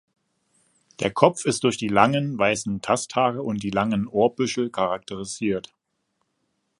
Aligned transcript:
Der 0.99 1.11
Kopf 1.11 1.45
ist 1.45 1.63
durch 1.63 1.77
die 1.77 1.87
langen, 1.87 2.35
weißen 2.35 2.81
Tasthaare 2.81 3.43
und 3.43 3.61
die 3.61 3.69
langen 3.69 4.07
Ohrbüschel 4.07 4.71
charakterisiert. 4.71 5.75